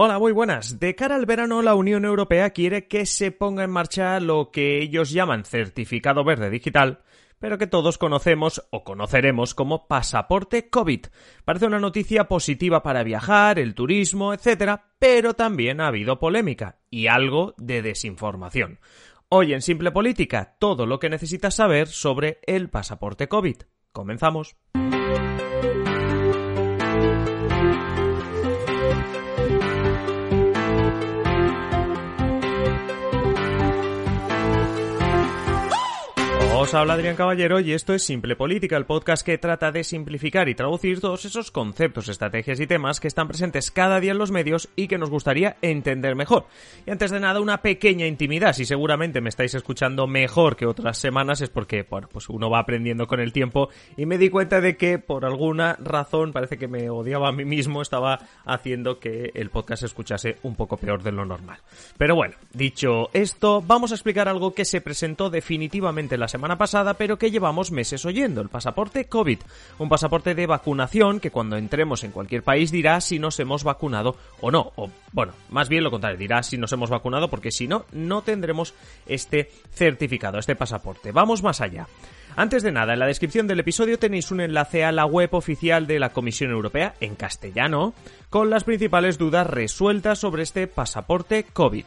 Hola, 0.00 0.20
muy 0.20 0.30
buenas. 0.30 0.78
De 0.78 0.94
cara 0.94 1.16
al 1.16 1.26
verano, 1.26 1.60
la 1.60 1.74
Unión 1.74 2.04
Europea 2.04 2.50
quiere 2.50 2.86
que 2.86 3.04
se 3.04 3.32
ponga 3.32 3.64
en 3.64 3.70
marcha 3.70 4.20
lo 4.20 4.52
que 4.52 4.80
ellos 4.80 5.10
llaman 5.10 5.44
certificado 5.44 6.22
verde 6.22 6.50
digital, 6.50 7.00
pero 7.40 7.58
que 7.58 7.66
todos 7.66 7.98
conocemos 7.98 8.64
o 8.70 8.84
conoceremos 8.84 9.56
como 9.56 9.88
pasaporte 9.88 10.70
COVID. 10.70 11.06
Parece 11.44 11.66
una 11.66 11.80
noticia 11.80 12.28
positiva 12.28 12.80
para 12.84 13.02
viajar, 13.02 13.58
el 13.58 13.74
turismo, 13.74 14.32
etc., 14.32 14.82
pero 15.00 15.34
también 15.34 15.80
ha 15.80 15.88
habido 15.88 16.20
polémica 16.20 16.78
y 16.90 17.08
algo 17.08 17.54
de 17.58 17.82
desinformación. 17.82 18.78
Hoy 19.28 19.52
en 19.52 19.62
Simple 19.62 19.90
Política, 19.90 20.54
todo 20.60 20.86
lo 20.86 21.00
que 21.00 21.10
necesitas 21.10 21.56
saber 21.56 21.88
sobre 21.88 22.38
el 22.46 22.70
pasaporte 22.70 23.26
COVID. 23.26 23.56
Comenzamos. 23.90 24.54
Os 36.68 36.74
habla 36.74 36.92
Adrián 36.92 37.16
Caballero 37.16 37.60
y 37.60 37.72
esto 37.72 37.94
es 37.94 38.02
Simple 38.02 38.36
Política, 38.36 38.76
el 38.76 38.84
podcast 38.84 39.24
que 39.24 39.38
trata 39.38 39.72
de 39.72 39.84
simplificar 39.84 40.50
y 40.50 40.54
traducir 40.54 41.00
todos 41.00 41.24
esos 41.24 41.50
conceptos, 41.50 42.10
estrategias 42.10 42.60
y 42.60 42.66
temas 42.66 43.00
que 43.00 43.08
están 43.08 43.26
presentes 43.26 43.70
cada 43.70 44.00
día 44.00 44.12
en 44.12 44.18
los 44.18 44.30
medios 44.30 44.68
y 44.76 44.86
que 44.86 44.98
nos 44.98 45.08
gustaría 45.08 45.56
entender 45.62 46.14
mejor. 46.14 46.44
Y 46.84 46.90
antes 46.90 47.10
de 47.10 47.20
nada, 47.20 47.40
una 47.40 47.62
pequeña 47.62 48.06
intimidad. 48.06 48.52
Si 48.52 48.66
seguramente 48.66 49.22
me 49.22 49.30
estáis 49.30 49.54
escuchando 49.54 50.06
mejor 50.06 50.56
que 50.56 50.66
otras 50.66 50.98
semanas 50.98 51.40
es 51.40 51.48
porque, 51.48 51.86
bueno, 51.88 52.06
pues 52.12 52.28
uno 52.28 52.50
va 52.50 52.58
aprendiendo 52.58 53.06
con 53.06 53.20
el 53.20 53.32
tiempo 53.32 53.70
y 53.96 54.04
me 54.04 54.18
di 54.18 54.28
cuenta 54.28 54.60
de 54.60 54.76
que 54.76 54.98
por 54.98 55.24
alguna 55.24 55.74
razón 55.80 56.34
parece 56.34 56.58
que 56.58 56.68
me 56.68 56.90
odiaba 56.90 57.30
a 57.30 57.32
mí 57.32 57.46
mismo, 57.46 57.80
estaba 57.80 58.18
haciendo 58.44 59.00
que 59.00 59.30
el 59.32 59.48
podcast 59.48 59.80
se 59.80 59.86
escuchase 59.86 60.36
un 60.42 60.54
poco 60.54 60.76
peor 60.76 61.02
de 61.02 61.12
lo 61.12 61.24
normal. 61.24 61.60
Pero 61.96 62.14
bueno, 62.14 62.34
dicho 62.52 63.08
esto, 63.14 63.62
vamos 63.66 63.90
a 63.92 63.94
explicar 63.94 64.28
algo 64.28 64.52
que 64.52 64.66
se 64.66 64.82
presentó 64.82 65.30
definitivamente 65.30 66.18
la 66.18 66.28
semana 66.28 66.57
pasada, 66.58 66.94
pero 66.94 67.18
que 67.18 67.30
llevamos 67.30 67.72
meses 67.72 68.04
oyendo, 68.04 68.40
el 68.40 68.48
pasaporte 68.48 69.06
COVID. 69.06 69.38
Un 69.78 69.88
pasaporte 69.88 70.34
de 70.34 70.46
vacunación 70.46 71.20
que 71.20 71.30
cuando 71.30 71.56
entremos 71.56 72.04
en 72.04 72.10
cualquier 72.10 72.42
país 72.42 72.70
dirá 72.70 73.00
si 73.00 73.18
nos 73.18 73.40
hemos 73.40 73.64
vacunado 73.64 74.16
o 74.40 74.50
no. 74.50 74.72
O, 74.76 74.90
bueno, 75.12 75.32
más 75.48 75.68
bien 75.68 75.84
lo 75.84 75.90
contrario, 75.90 76.18
dirá 76.18 76.42
si 76.42 76.58
nos 76.58 76.72
hemos 76.72 76.90
vacunado 76.90 77.28
porque 77.28 77.50
si 77.50 77.66
no, 77.66 77.86
no 77.92 78.22
tendremos 78.22 78.74
este 79.06 79.50
certificado, 79.72 80.38
este 80.38 80.56
pasaporte. 80.56 81.12
Vamos 81.12 81.42
más 81.42 81.60
allá. 81.60 81.86
Antes 82.36 82.62
de 82.62 82.70
nada, 82.70 82.92
en 82.92 83.00
la 83.00 83.06
descripción 83.06 83.48
del 83.48 83.60
episodio 83.60 83.98
tenéis 83.98 84.30
un 84.30 84.40
enlace 84.40 84.84
a 84.84 84.92
la 84.92 85.06
web 85.06 85.34
oficial 85.34 85.88
de 85.88 85.98
la 85.98 86.10
Comisión 86.10 86.52
Europea, 86.52 86.94
en 87.00 87.16
castellano, 87.16 87.94
con 88.30 88.48
las 88.48 88.62
principales 88.62 89.18
dudas 89.18 89.46
resueltas 89.46 90.20
sobre 90.20 90.44
este 90.44 90.68
pasaporte 90.68 91.44
COVID. 91.52 91.86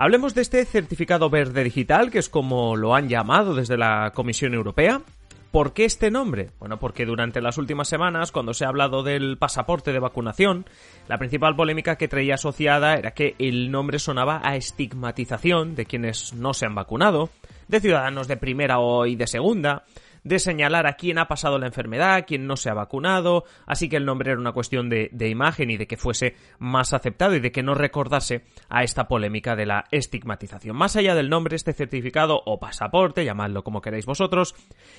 Hablemos 0.00 0.32
de 0.32 0.42
este 0.42 0.64
certificado 0.64 1.28
verde 1.28 1.64
digital, 1.64 2.12
que 2.12 2.20
es 2.20 2.28
como 2.28 2.76
lo 2.76 2.94
han 2.94 3.08
llamado 3.08 3.52
desde 3.52 3.76
la 3.76 4.12
Comisión 4.14 4.54
Europea. 4.54 5.02
¿Por 5.50 5.72
qué 5.72 5.84
este 5.84 6.12
nombre? 6.12 6.50
Bueno, 6.60 6.78
porque 6.78 7.04
durante 7.04 7.40
las 7.40 7.58
últimas 7.58 7.88
semanas, 7.88 8.30
cuando 8.30 8.54
se 8.54 8.64
ha 8.64 8.68
hablado 8.68 9.02
del 9.02 9.38
pasaporte 9.38 9.92
de 9.92 9.98
vacunación, 9.98 10.66
la 11.08 11.18
principal 11.18 11.56
polémica 11.56 11.96
que 11.96 12.06
traía 12.06 12.34
asociada 12.34 12.94
era 12.94 13.10
que 13.10 13.34
el 13.40 13.72
nombre 13.72 13.98
sonaba 13.98 14.40
a 14.44 14.54
estigmatización 14.54 15.74
de 15.74 15.86
quienes 15.86 16.32
no 16.32 16.54
se 16.54 16.66
han 16.66 16.76
vacunado, 16.76 17.30
de 17.66 17.80
ciudadanos 17.80 18.28
de 18.28 18.36
primera 18.36 18.76
y 19.04 19.16
de 19.16 19.26
segunda, 19.26 19.82
de 20.28 20.38
señalar 20.38 20.86
a 20.86 20.92
quién 20.92 21.18
ha 21.18 21.26
pasado 21.26 21.58
la 21.58 21.66
enfermedad, 21.66 22.24
quién 22.26 22.46
no 22.46 22.56
se 22.56 22.68
ha 22.68 22.74
vacunado, 22.74 23.44
así 23.66 23.88
que 23.88 23.96
el 23.96 24.04
nombre 24.04 24.30
era 24.30 24.40
una 24.40 24.52
cuestión 24.52 24.90
de, 24.90 25.08
de, 25.12 25.28
imagen 25.28 25.70
y 25.70 25.78
de 25.78 25.86
que 25.86 25.96
fuese 25.96 26.36
más 26.58 26.92
aceptado 26.92 27.34
y 27.34 27.40
de 27.40 27.50
que 27.50 27.62
no 27.62 27.74
recordase 27.74 28.44
a 28.68 28.82
esta 28.82 29.08
polémica 29.08 29.56
de 29.56 29.66
la 29.66 29.86
estigmatización. 29.90 30.76
Más 30.76 30.96
allá 30.96 31.14
del 31.14 31.30
nombre, 31.30 31.56
este 31.56 31.72
certificado 31.72 32.42
o 32.44 32.60
pasaporte, 32.60 33.24
llamadlo 33.24 33.64
como 33.64 33.80
queráis 33.80 34.04
vosotros, 34.04 34.54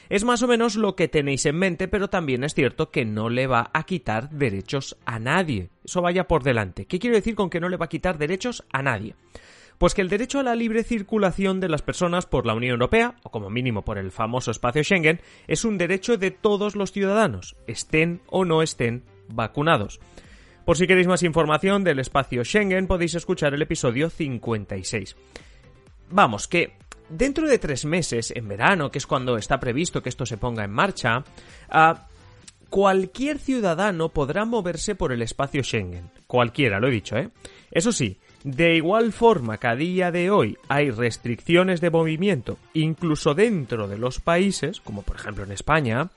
es 0.10 0.24
más 0.24 0.42
o 0.42 0.48
menos 0.48 0.76
lo 0.76 0.96
que 0.96 1.08
tenéis 1.08 1.46
en 1.46 1.58
mente, 1.58 1.88
pero 1.88 2.10
también 2.10 2.44
es 2.44 2.56
cierto 2.56 2.90
que 2.90 3.06
no 3.06 3.30
le 3.30 3.46
va 3.46 3.70
a 3.74 3.84
quitar 3.84 4.30
derechos 4.32 4.98
a 5.06 5.20
nadie. 5.20 5.70
Eso 5.86 6.02
vaya 6.02 6.28
por 6.28 6.44
delante. 6.44 6.86
¿Qué 6.86 6.98
quiero 6.98 7.16
decir 7.16 7.36
con 7.36 7.50
que 7.50 7.60
no 7.60 7.70
le 7.70 7.78
va 7.78 7.86
a 7.86 7.90
quitar 7.90 8.18
derechos 8.18 8.66
a 8.72 8.82
nadie? 8.82 9.16
Pues 9.80 9.94
que 9.94 10.02
el 10.02 10.10
derecho 10.10 10.42
a 10.42 10.44
la 10.44 10.56
libre 10.56 10.84
circulación 10.84 11.62
de 11.62 11.70
las 11.70 11.82
personas 11.82 12.26
por 12.26 12.46
la 12.46 12.54
Unión 12.54 12.74
Europea, 12.74 13.16
o 13.24 13.32
como 13.32 13.50
mínimo 13.50 13.86
por 13.86 13.98
el 13.98 14.12
famoso 14.12 14.52
espacio 14.52 14.84
Schengen, 14.84 15.22
es 15.48 15.64
un 15.64 15.78
derecho 15.78 16.18
de 16.18 16.32
todos 16.32 16.76
los 16.76 16.92
ciudadanos, 16.92 17.56
estén 17.66 18.22
o 18.28 18.44
no 18.44 18.62
estén 18.62 19.04
vacunados. 19.30 20.02
Por 20.66 20.76
si 20.76 20.86
queréis 20.86 21.08
más 21.08 21.24
información 21.24 21.86
del 21.86 22.00
espacio 22.00 22.44
Schengen, 22.44 22.88
podéis 22.88 23.16
escuchar 23.16 23.54
el 23.54 23.62
episodio 23.62 24.10
56. 24.10 25.16
Vamos, 26.10 26.50
que 26.50 26.74
dentro 27.08 27.48
de 27.48 27.58
tres 27.58 27.86
meses, 27.86 28.34
en 28.36 28.50
verano, 28.50 28.92
que 28.92 28.98
es 28.98 29.08
cuando 29.08 29.38
está 29.38 29.62
previsto 29.62 30.04
que 30.04 30.10
esto 30.10 30.26
se 30.26 30.38
ponga 30.38 30.66
en 30.66 30.72
marcha, 30.72 31.24
uh, 31.74 31.98
cualquier 32.70 33.40
ciudadano 33.40 34.10
podrá 34.10 34.44
moverse 34.44 34.96
por 34.96 35.14
el 35.14 35.22
espacio 35.22 35.64
Schengen. 35.64 36.12
Cualquiera, 36.28 36.82
lo 36.82 36.90
he 36.90 36.92
dicho, 36.92 37.16
¿eh? 37.16 37.30
Eso 37.72 37.94
sí, 37.94 38.18
de 38.44 38.76
igual 38.76 39.12
forma 39.12 39.58
que 39.58 39.68
a 39.68 39.76
día 39.76 40.12
de 40.12 40.32
hoy 40.32 40.58
hay 40.68 40.92
restricciones 40.92 41.82
de 41.82 41.90
movimiento, 41.90 42.58
incluso 42.74 43.34
dentro 43.34 43.88
de 43.88 43.98
los 43.98 44.20
países, 44.20 44.80
como 44.80 45.02
por 45.02 45.18
ejemplo 45.18 45.44
en 45.44 45.52
España, 45.52 46.10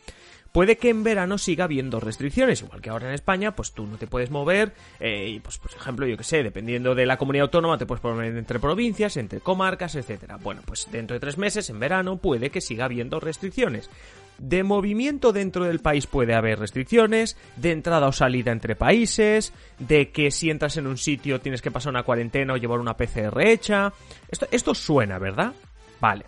puede 0.53 0.77
que 0.77 0.91
en 0.91 1.03
verano 1.03 1.39
siga 1.39 1.65
habiendo 1.65 1.99
restricciones, 1.99 2.63
igual 2.63 2.81
que 2.81 2.91
ahora 2.91 3.09
en 3.09 3.15
España, 3.15 3.57
pues 3.57 3.73
tú 3.73 3.87
no 3.87 3.97
te 3.97 4.07
puedes 4.07 4.31
mover, 4.31 4.73
eh, 5.01 5.29
y 5.29 5.41
pues 5.41 5.59
por 5.59 5.71
ejemplo, 5.73 6.07
yo 6.07 6.17
que 6.17 6.25
sé, 6.25 6.43
dependiendo 6.43 6.95
de 6.95 7.07
la 7.07 7.17
comunidad 7.17 7.45
autónoma, 7.45 7.79
te 7.79 7.87
puedes 7.87 8.05
mover 8.05 8.37
entre 8.37 8.59
provincias, 8.59 9.17
entre 9.17 9.41
comarcas, 9.41 9.95
etcétera. 9.95 10.37
Bueno, 10.37 10.61
pues 10.65 10.89
dentro 10.93 11.15
de 11.15 11.21
tres 11.21 11.39
meses, 11.39 11.71
en 11.71 11.81
verano, 11.81 12.19
puede 12.19 12.51
que 12.51 12.61
siga 12.61 12.85
habiendo 12.85 13.19
restricciones. 13.19 13.91
De 14.39 14.63
movimiento 14.65 15.33
dentro 15.33 15.65
del 15.65 15.81
país 15.81 16.07
puede 16.07 16.35
haber 16.35 16.59
restricciones, 16.59 17.37
de 17.57 17.71
entrada 17.73 18.09
o 18.09 18.13
salida 18.13 18.51
entre 18.51 18.75
países, 18.75 19.53
de 19.79 20.11
que 20.11 20.31
si 20.31 20.51
entras 20.51 20.77
en 20.77 20.87
un 20.87 20.99
sitio 20.99 21.41
tienes 21.41 21.63
que 21.63 21.71
pasar 21.71 21.91
una 21.91 22.03
cuarentena 22.03 22.55
o 22.55 22.57
llevar 22.57 22.81
una 22.81 22.97
PCR 22.97 23.41
hecha. 23.47 23.93
Esto, 24.29 24.49
esto 24.51 24.75
suena, 24.75 25.19
¿verdad? 25.19 25.53
Vale. 26.01 26.25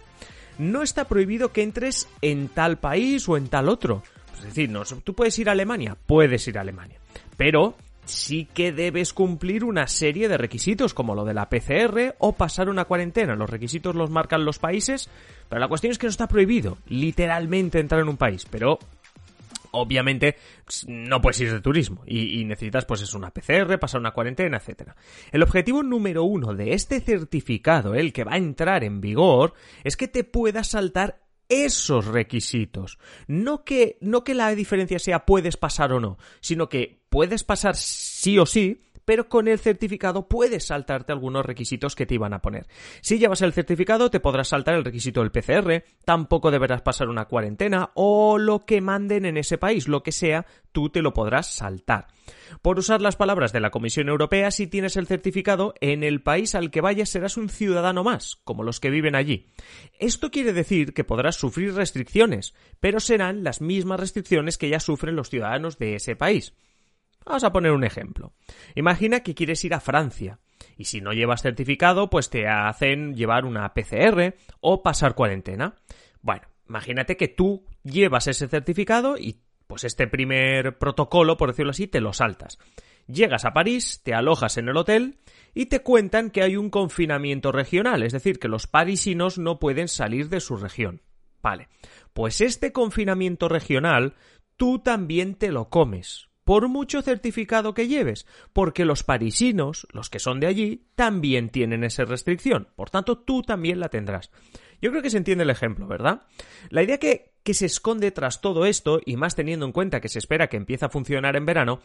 No 0.58 0.82
está 0.82 1.06
prohibido 1.06 1.50
que 1.50 1.62
entres 1.62 2.08
en 2.22 2.48
tal 2.48 2.78
país 2.78 3.28
o 3.28 3.36
en 3.36 3.48
tal 3.48 3.68
otro. 3.68 4.04
Es 4.44 4.54
decir, 4.54 4.70
no, 4.70 4.84
tú 4.84 5.14
puedes 5.14 5.38
ir 5.38 5.48
a 5.48 5.52
Alemania, 5.52 5.96
puedes 6.06 6.46
ir 6.46 6.58
a 6.58 6.60
Alemania. 6.60 6.98
Pero 7.36 7.74
sí 8.04 8.46
que 8.52 8.72
debes 8.72 9.14
cumplir 9.14 9.64
una 9.64 9.86
serie 9.86 10.28
de 10.28 10.36
requisitos, 10.36 10.92
como 10.92 11.14
lo 11.14 11.24
de 11.24 11.34
la 11.34 11.48
PCR 11.48 12.14
o 12.18 12.32
pasar 12.32 12.68
una 12.68 12.84
cuarentena. 12.84 13.34
Los 13.34 13.48
requisitos 13.48 13.94
los 13.94 14.10
marcan 14.10 14.44
los 14.44 14.58
países, 14.58 15.08
pero 15.48 15.60
la 15.60 15.68
cuestión 15.68 15.90
es 15.92 15.98
que 15.98 16.06
no 16.06 16.10
está 16.10 16.28
prohibido 16.28 16.78
literalmente 16.88 17.80
entrar 17.80 18.02
en 18.02 18.08
un 18.08 18.18
país, 18.18 18.46
pero 18.50 18.78
obviamente 19.70 20.36
no 20.86 21.20
puedes 21.20 21.40
ir 21.40 21.52
de 21.52 21.60
turismo 21.60 22.02
y, 22.06 22.40
y, 22.40 22.44
necesitas 22.44 22.84
pues 22.84 23.02
es 23.02 23.12
una 23.12 23.30
PCR, 23.30 23.78
pasar 23.80 24.00
una 24.00 24.12
cuarentena, 24.12 24.58
etcétera. 24.58 24.94
El 25.32 25.42
objetivo 25.42 25.82
número 25.82 26.22
uno 26.22 26.54
de 26.54 26.74
este 26.74 27.00
certificado, 27.00 27.94
el 27.94 28.12
que 28.12 28.24
va 28.24 28.34
a 28.34 28.38
entrar 28.38 28.84
en 28.84 29.00
vigor, 29.00 29.54
es 29.82 29.96
que 29.96 30.06
te 30.06 30.22
puedas 30.22 30.68
saltar 30.68 31.23
esos 31.48 32.06
requisitos. 32.06 32.98
No 33.26 33.64
que, 33.64 33.98
no 34.00 34.24
que 34.24 34.34
la 34.34 34.54
diferencia 34.54 34.98
sea 34.98 35.26
puedes 35.26 35.56
pasar 35.56 35.92
o 35.92 36.00
no, 36.00 36.18
sino 36.40 36.68
que 36.68 37.02
puedes 37.08 37.44
pasar 37.44 37.76
sí 37.76 38.38
o 38.38 38.46
sí, 38.46 38.82
pero 39.04 39.28
con 39.28 39.48
el 39.48 39.58
certificado 39.58 40.28
puedes 40.28 40.66
saltarte 40.66 41.12
algunos 41.12 41.44
requisitos 41.44 41.94
que 41.94 42.06
te 42.06 42.14
iban 42.14 42.34
a 42.34 42.40
poner. 42.40 42.66
Si 43.00 43.18
llevas 43.18 43.42
el 43.42 43.52
certificado, 43.52 44.10
te 44.10 44.20
podrás 44.20 44.48
saltar 44.48 44.74
el 44.74 44.84
requisito 44.84 45.20
del 45.20 45.32
PCR, 45.32 45.84
tampoco 46.04 46.50
deberás 46.50 46.82
pasar 46.82 47.08
una 47.08 47.26
cuarentena 47.26 47.90
o 47.94 48.38
lo 48.38 48.64
que 48.64 48.80
manden 48.80 49.24
en 49.26 49.36
ese 49.36 49.58
país, 49.58 49.88
lo 49.88 50.02
que 50.02 50.12
sea, 50.12 50.46
tú 50.72 50.90
te 50.90 51.02
lo 51.02 51.12
podrás 51.12 51.54
saltar. 51.54 52.08
Por 52.62 52.78
usar 52.78 53.00
las 53.00 53.16
palabras 53.16 53.52
de 53.52 53.60
la 53.60 53.70
Comisión 53.70 54.08
Europea, 54.08 54.50
si 54.50 54.66
tienes 54.66 54.96
el 54.96 55.06
certificado, 55.06 55.74
en 55.80 56.02
el 56.02 56.22
país 56.22 56.54
al 56.54 56.70
que 56.70 56.80
vayas 56.80 57.08
serás 57.08 57.36
un 57.36 57.48
ciudadano 57.48 58.04
más, 58.04 58.36
como 58.44 58.62
los 58.62 58.80
que 58.80 58.90
viven 58.90 59.14
allí. 59.14 59.46
Esto 59.98 60.30
quiere 60.30 60.52
decir 60.52 60.94
que 60.94 61.04
podrás 61.04 61.36
sufrir 61.36 61.74
restricciones, 61.74 62.54
pero 62.80 63.00
serán 63.00 63.44
las 63.44 63.60
mismas 63.60 64.00
restricciones 64.00 64.58
que 64.58 64.68
ya 64.68 64.80
sufren 64.80 65.16
los 65.16 65.30
ciudadanos 65.30 65.78
de 65.78 65.96
ese 65.96 66.16
país. 66.16 66.54
Vamos 67.24 67.44
a 67.44 67.52
poner 67.52 67.72
un 67.72 67.84
ejemplo. 67.84 68.32
Imagina 68.74 69.20
que 69.20 69.34
quieres 69.34 69.64
ir 69.64 69.74
a 69.74 69.80
Francia. 69.80 70.38
Y 70.76 70.84
si 70.84 71.00
no 71.00 71.12
llevas 71.12 71.42
certificado, 71.42 72.10
pues 72.10 72.30
te 72.30 72.48
hacen 72.48 73.14
llevar 73.14 73.44
una 73.44 73.72
PCR 73.74 74.34
o 74.60 74.82
pasar 74.82 75.14
cuarentena. 75.14 75.76
Bueno, 76.20 76.42
imagínate 76.68 77.16
que 77.16 77.28
tú 77.28 77.64
llevas 77.82 78.26
ese 78.26 78.48
certificado 78.48 79.16
y 79.16 79.40
pues 79.66 79.84
este 79.84 80.06
primer 80.06 80.78
protocolo, 80.78 81.36
por 81.36 81.50
decirlo 81.50 81.70
así, 81.70 81.86
te 81.86 82.00
lo 82.00 82.12
saltas. 82.12 82.58
Llegas 83.06 83.44
a 83.44 83.52
París, 83.52 84.00
te 84.02 84.14
alojas 84.14 84.56
en 84.56 84.68
el 84.68 84.76
hotel 84.76 85.18
y 85.54 85.66
te 85.66 85.80
cuentan 85.80 86.30
que 86.30 86.42
hay 86.42 86.56
un 86.56 86.70
confinamiento 86.70 87.52
regional, 87.52 88.02
es 88.02 88.12
decir, 88.12 88.38
que 88.38 88.48
los 88.48 88.66
parisinos 88.66 89.38
no 89.38 89.58
pueden 89.58 89.88
salir 89.88 90.28
de 90.28 90.40
su 90.40 90.56
región. 90.56 91.02
Vale, 91.42 91.68
pues 92.14 92.40
este 92.40 92.72
confinamiento 92.72 93.48
regional 93.48 94.14
tú 94.56 94.78
también 94.78 95.34
te 95.34 95.52
lo 95.52 95.68
comes, 95.68 96.28
por 96.44 96.68
mucho 96.68 97.02
certificado 97.02 97.74
que 97.74 97.88
lleves, 97.88 98.26
porque 98.52 98.84
los 98.84 99.02
parisinos, 99.02 99.86
los 99.90 100.10
que 100.10 100.18
son 100.18 100.40
de 100.40 100.46
allí, 100.46 100.86
también 100.94 101.48
tienen 101.48 101.84
esa 101.84 102.04
restricción, 102.04 102.68
por 102.76 102.90
tanto 102.90 103.18
tú 103.18 103.42
también 103.42 103.80
la 103.80 103.88
tendrás. 103.88 104.30
Yo 104.80 104.90
creo 104.90 105.02
que 105.02 105.10
se 105.10 105.16
entiende 105.16 105.44
el 105.44 105.50
ejemplo, 105.50 105.86
¿verdad? 105.86 106.22
La 106.68 106.82
idea 106.82 106.98
que, 106.98 107.32
se 107.52 107.66
esconde 107.66 108.10
tras 108.10 108.40
todo 108.40 108.66
esto, 108.66 109.00
y 109.04 109.16
más 109.16 109.34
teniendo 109.34 109.64
en 109.64 109.72
cuenta 109.72 110.00
que 110.00 110.08
se 110.08 110.18
espera 110.18 110.48
que 110.48 110.58
empiece 110.58 110.84
a 110.84 110.90
funcionar 110.90 111.36
en 111.36 111.46
verano, 111.46 111.80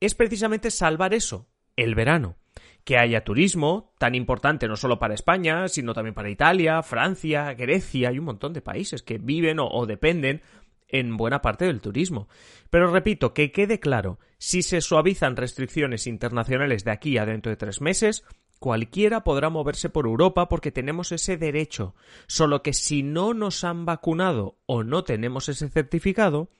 es 0.00 0.14
precisamente 0.14 0.70
salvar 0.70 1.14
eso, 1.14 1.48
el 1.76 1.94
verano. 1.94 2.36
Que 2.84 2.96
haya 2.96 3.22
turismo, 3.22 3.94
tan 3.98 4.14
importante 4.14 4.66
no 4.66 4.76
solo 4.76 4.98
para 4.98 5.14
España, 5.14 5.68
sino 5.68 5.94
también 5.94 6.14
para 6.14 6.30
Italia, 6.30 6.82
Francia, 6.82 7.52
Grecia 7.54 8.10
y 8.10 8.18
un 8.18 8.24
montón 8.24 8.52
de 8.52 8.62
países 8.62 9.02
que 9.02 9.18
viven 9.18 9.58
o, 9.60 9.86
dependen 9.86 10.42
en 10.92 11.16
buena 11.16 11.42
parte 11.42 11.64
del 11.64 11.80
turismo. 11.80 12.28
Pero 12.70 12.90
repito, 12.90 13.34
que 13.34 13.52
quede 13.52 13.80
claro, 13.80 14.18
si 14.38 14.62
se 14.62 14.80
suavizan 14.80 15.36
restricciones 15.36 16.06
internacionales 16.06 16.84
de 16.84 16.90
aquí 16.90 17.18
a 17.18 17.26
dentro 17.26 17.50
de 17.50 17.56
tres 17.56 17.80
meses, 17.80 18.24
cualquiera 18.58 19.24
podrá 19.24 19.50
moverse 19.50 19.88
por 19.88 20.06
Europa 20.06 20.48
porque 20.48 20.70
tenemos 20.70 21.12
ese 21.12 21.36
derecho. 21.36 21.94
Solo 22.26 22.62
que 22.62 22.72
si 22.72 23.02
no 23.02 23.34
nos 23.34 23.64
han 23.64 23.84
vacunado 23.84 24.58
o 24.66 24.84
no 24.84 25.02
tenemos 25.02 25.48
ese 25.48 25.68
certificado, 25.68 26.50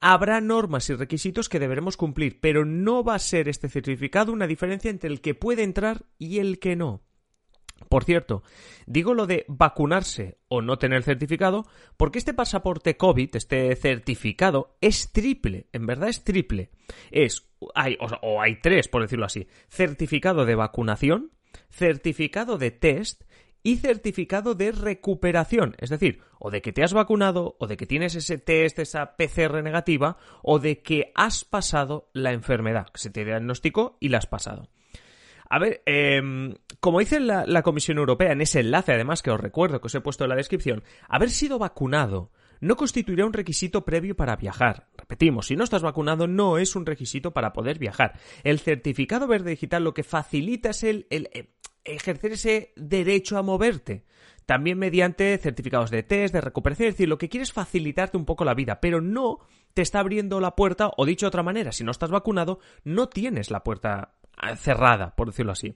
habrá 0.00 0.40
normas 0.40 0.88
y 0.90 0.94
requisitos 0.94 1.48
que 1.48 1.58
deberemos 1.58 1.96
cumplir, 1.96 2.40
pero 2.40 2.64
no 2.64 3.02
va 3.02 3.14
a 3.14 3.18
ser 3.18 3.48
este 3.48 3.68
certificado 3.68 4.32
una 4.32 4.46
diferencia 4.46 4.90
entre 4.90 5.10
el 5.10 5.20
que 5.20 5.34
puede 5.34 5.62
entrar 5.62 6.04
y 6.18 6.38
el 6.38 6.58
que 6.58 6.76
no. 6.76 7.02
Por 7.88 8.04
cierto, 8.04 8.42
digo 8.86 9.14
lo 9.14 9.26
de 9.26 9.44
vacunarse 9.48 10.38
o 10.48 10.62
no 10.62 10.78
tener 10.78 11.02
certificado 11.02 11.64
porque 11.96 12.18
este 12.18 12.34
pasaporte 12.34 12.96
COVID, 12.96 13.34
este 13.34 13.74
certificado, 13.74 14.76
es 14.80 15.12
triple, 15.12 15.66
en 15.72 15.86
verdad 15.86 16.08
es 16.08 16.22
triple. 16.22 16.70
Es, 17.10 17.48
hay, 17.74 17.96
o, 18.00 18.06
o 18.22 18.40
hay 18.40 18.60
tres, 18.60 18.88
por 18.88 19.02
decirlo 19.02 19.26
así, 19.26 19.48
certificado 19.68 20.44
de 20.44 20.54
vacunación, 20.54 21.32
certificado 21.68 22.58
de 22.58 22.70
test 22.70 23.22
y 23.62 23.76
certificado 23.76 24.54
de 24.54 24.72
recuperación, 24.72 25.74
es 25.78 25.90
decir, 25.90 26.20
o 26.38 26.50
de 26.50 26.62
que 26.62 26.72
te 26.72 26.82
has 26.82 26.94
vacunado, 26.94 27.56
o 27.58 27.66
de 27.66 27.76
que 27.76 27.86
tienes 27.86 28.14
ese 28.14 28.38
test, 28.38 28.78
esa 28.78 29.16
PCR 29.16 29.62
negativa, 29.62 30.16
o 30.42 30.58
de 30.58 30.80
que 30.80 31.12
has 31.14 31.44
pasado 31.44 32.08
la 32.12 32.32
enfermedad, 32.32 32.88
que 32.88 33.00
se 33.00 33.10
te 33.10 33.24
diagnosticó 33.24 33.98
y 34.00 34.08
la 34.08 34.18
has 34.18 34.26
pasado. 34.26 34.70
A 35.50 35.58
ver, 35.58 35.82
em, 35.84 36.54
como 36.78 37.00
dice 37.00 37.18
la, 37.18 37.62
Comisión 37.62 37.98
Europea 37.98 38.32
en 38.32 38.40
ese 38.40 38.60
enlace, 38.60 38.92
además 38.92 39.20
que 39.20 39.32
os 39.32 39.40
recuerdo 39.40 39.80
que 39.80 39.88
os 39.88 39.94
he 39.96 40.00
puesto 40.00 40.24
en 40.24 40.30
la 40.30 40.36
descripción, 40.36 40.84
haber 41.08 41.30
sido 41.30 41.58
vacunado 41.58 42.30
no 42.60 42.76
constituirá 42.76 43.26
un 43.26 43.32
requisito 43.32 43.84
previo 43.84 44.14
para 44.14 44.36
viajar. 44.36 44.88
Repetimos, 44.96 45.46
si 45.46 45.56
no 45.56 45.64
estás 45.64 45.82
vacunado 45.82 46.28
no 46.28 46.58
es 46.58 46.76
un 46.76 46.86
requisito 46.86 47.32
para 47.32 47.52
poder 47.52 47.78
viajar. 47.78 48.18
El 48.44 48.60
certificado 48.60 49.26
verde 49.26 49.50
digital 49.50 49.82
lo 49.82 49.92
que 49.92 50.04
facilita 50.04 50.70
es 50.70 50.84
el, 50.84 51.06
el, 51.10 51.28
ejercer 51.84 52.32
ese 52.32 52.72
derecho 52.76 53.36
a 53.36 53.42
moverte. 53.42 54.04
También 54.46 54.78
mediante 54.78 55.36
certificados 55.38 55.90
de 55.90 56.04
test, 56.04 56.32
de 56.32 56.42
recuperación, 56.42 56.88
es 56.88 56.94
decir, 56.94 57.08
lo 57.08 57.18
que 57.18 57.28
quiere 57.28 57.42
es 57.42 57.52
facilitarte 57.52 58.16
un 58.16 58.24
poco 58.24 58.44
la 58.44 58.54
vida, 58.54 58.80
pero 58.80 59.00
no 59.00 59.38
te 59.74 59.82
está 59.82 59.98
abriendo 60.00 60.38
la 60.38 60.54
puerta, 60.54 60.90
o 60.96 61.06
dicho 61.06 61.26
de 61.26 61.28
otra 61.28 61.42
manera, 61.42 61.72
si 61.72 61.82
no 61.82 61.90
estás 61.90 62.10
vacunado, 62.10 62.60
no 62.84 63.08
tienes 63.08 63.50
la 63.50 63.64
puerta 63.64 64.14
cerrada, 64.56 65.14
por 65.14 65.28
decirlo 65.28 65.52
así. 65.52 65.74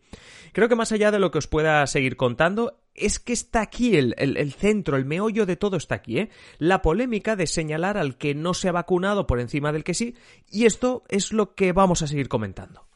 Creo 0.53 0.69
que 0.69 0.77
más 0.77 0.93
allá 0.93 1.11
de 1.11 1.19
lo 1.19 1.31
que 1.31 1.39
os 1.39 1.47
pueda 1.47 1.87
seguir 1.87 2.17
contando, 2.17 2.79
es 2.95 3.19
que 3.19 3.33
está 3.33 3.61
aquí 3.61 3.97
el, 3.97 4.15
el, 4.19 4.37
el, 4.37 4.53
centro, 4.53 4.97
el 4.97 5.05
meollo 5.05 5.47
de 5.47 5.57
todo 5.57 5.77
está 5.77 5.97
aquí, 5.97 6.19
¿eh? 6.19 6.31
La 6.59 6.83
polémica 6.83 7.37
de 7.37 7.47
señalar 7.47 7.99
al 7.99 8.17
que 8.17 8.35
no 8.35 8.55
se 8.55 8.69
ha 8.69 8.73
vacunado 8.73 9.27
por 9.27 9.41
encima 9.41 9.73
del 9.73 9.85
que 9.85 9.95
sí, 9.95 10.15
y 10.51 10.67
esto 10.67 11.05
es 11.09 11.33
lo 11.33 11.55
que 11.55 11.73
vamos 11.73 12.03
a 12.03 12.07
seguir 12.07 12.29
comentando. 12.29 12.87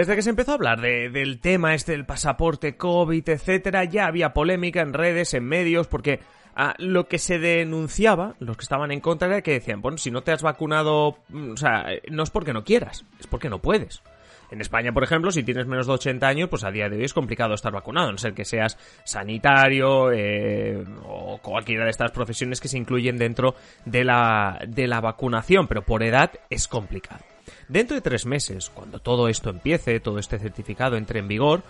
Desde 0.00 0.16
que 0.16 0.22
se 0.22 0.30
empezó 0.30 0.52
a 0.52 0.54
hablar 0.54 0.80
de, 0.80 1.10
del 1.10 1.40
tema 1.40 1.74
este 1.74 1.92
del 1.92 2.06
pasaporte 2.06 2.78
COVID, 2.78 3.28
etcétera, 3.28 3.84
ya 3.84 4.06
había 4.06 4.32
polémica 4.32 4.80
en 4.80 4.94
redes, 4.94 5.34
en 5.34 5.44
medios, 5.44 5.88
porque 5.88 6.20
ah, 6.56 6.74
lo 6.78 7.06
que 7.06 7.18
se 7.18 7.38
denunciaba, 7.38 8.34
los 8.38 8.56
que 8.56 8.62
estaban 8.62 8.92
en 8.92 9.00
contra, 9.00 9.28
era 9.28 9.42
que 9.42 9.52
decían, 9.52 9.82
bueno, 9.82 9.98
si 9.98 10.10
no 10.10 10.22
te 10.22 10.32
has 10.32 10.40
vacunado, 10.40 11.18
mm, 11.28 11.50
o 11.50 11.56
sea, 11.58 11.84
no 12.10 12.22
es 12.22 12.30
porque 12.30 12.54
no 12.54 12.64
quieras, 12.64 13.04
es 13.20 13.26
porque 13.26 13.50
no 13.50 13.58
puedes. 13.58 14.02
En 14.50 14.62
España, 14.62 14.90
por 14.90 15.04
ejemplo, 15.04 15.30
si 15.32 15.42
tienes 15.42 15.66
menos 15.66 15.86
de 15.86 15.92
80 15.92 16.26
años, 16.26 16.48
pues 16.48 16.64
a 16.64 16.70
día 16.70 16.88
de 16.88 16.96
hoy 16.96 17.04
es 17.04 17.12
complicado 17.12 17.52
estar 17.52 17.70
vacunado, 17.70 18.08
a 18.08 18.12
no 18.12 18.16
ser 18.16 18.32
que 18.32 18.46
seas 18.46 18.78
sanitario 19.04 20.12
eh, 20.12 20.82
o 21.04 21.36
cualquiera 21.42 21.84
de 21.84 21.90
estas 21.90 22.10
profesiones 22.10 22.58
que 22.58 22.68
se 22.68 22.78
incluyen 22.78 23.18
dentro 23.18 23.54
de 23.84 24.02
la, 24.02 24.60
de 24.66 24.86
la 24.86 25.02
vacunación, 25.02 25.68
pero 25.68 25.82
por 25.82 26.02
edad 26.02 26.32
es 26.48 26.68
complicado. 26.68 27.20
Dentro 27.68 27.94
de 27.94 28.00
tres 28.00 28.26
meses, 28.26 28.70
cuando 28.70 28.98
todo 28.98 29.28
esto 29.28 29.50
empiece, 29.50 30.00
todo 30.00 30.18
este 30.18 30.38
certificado 30.38 30.96
entre 30.96 31.20
en 31.20 31.28
vigor, 31.28 31.62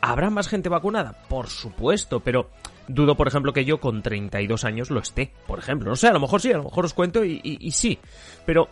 ¿habrá 0.00 0.30
más 0.30 0.48
gente 0.48 0.68
vacunada? 0.68 1.16
Por 1.28 1.48
supuesto, 1.48 2.20
pero 2.20 2.50
dudo, 2.88 3.16
por 3.16 3.28
ejemplo, 3.28 3.52
que 3.52 3.64
yo 3.64 3.80
con 3.80 4.02
32 4.02 4.64
años 4.64 4.90
lo 4.90 5.00
esté, 5.00 5.32
por 5.46 5.58
ejemplo. 5.58 5.88
No 5.88 5.96
sé, 5.96 6.08
a 6.08 6.12
lo 6.12 6.20
mejor 6.20 6.40
sí, 6.40 6.52
a 6.52 6.58
lo 6.58 6.64
mejor 6.64 6.84
os 6.84 6.94
cuento 6.94 7.24
y, 7.24 7.70
sí. 7.70 7.98
Pero 8.44 8.68